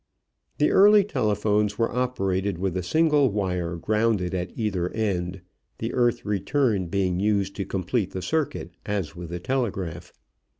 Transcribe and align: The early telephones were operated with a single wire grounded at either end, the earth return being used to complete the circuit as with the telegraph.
The 0.57 0.71
early 0.71 1.03
telephones 1.03 1.77
were 1.77 1.91
operated 1.95 2.57
with 2.57 2.75
a 2.75 2.81
single 2.81 3.29
wire 3.29 3.75
grounded 3.75 4.33
at 4.33 4.51
either 4.57 4.89
end, 4.93 5.41
the 5.77 5.93
earth 5.93 6.25
return 6.25 6.87
being 6.87 7.19
used 7.19 7.55
to 7.57 7.65
complete 7.65 8.09
the 8.09 8.23
circuit 8.23 8.71
as 8.83 9.15
with 9.15 9.29
the 9.29 9.37
telegraph. 9.39 10.11